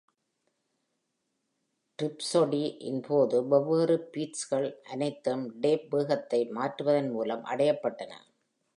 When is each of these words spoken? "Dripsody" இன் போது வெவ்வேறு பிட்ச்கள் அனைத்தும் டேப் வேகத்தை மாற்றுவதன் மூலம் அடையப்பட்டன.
"Dripsody" 1.99 2.63
இன் 2.81 3.01
போது 3.01 3.47
வெவ்வேறு 3.47 3.97
பிட்ச்கள் 4.13 4.67
அனைத்தும் 4.89 5.45
டேப் 5.59 5.87
வேகத்தை 5.89 6.41
மாற்றுவதன் 6.51 7.11
மூலம் 7.11 7.43
அடையப்பட்டன. 7.45 8.13